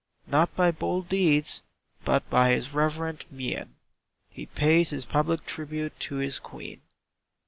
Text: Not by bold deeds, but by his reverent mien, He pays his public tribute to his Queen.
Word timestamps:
Not 0.25 0.55
by 0.55 0.71
bold 0.71 1.09
deeds, 1.09 1.61
but 2.03 2.27
by 2.31 2.49
his 2.53 2.73
reverent 2.73 3.31
mien, 3.31 3.75
He 4.31 4.47
pays 4.47 4.89
his 4.89 5.05
public 5.05 5.45
tribute 5.45 5.99
to 5.99 6.15
his 6.15 6.39
Queen. 6.39 6.81